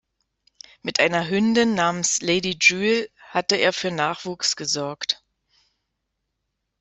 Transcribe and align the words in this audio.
Mit 0.81 0.99
einer 0.99 1.27
Hündin 1.29 1.75
namens 1.75 2.21
Lady 2.23 2.57
Jule 2.59 3.07
hatte 3.19 3.55
er 3.57 3.71
für 3.71 3.91
Nachwuchs 3.91 4.55
gesorgt. 4.55 5.21